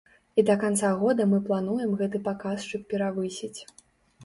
[0.41, 3.59] І да канца года мы плануем гэты паказчык перавысіць.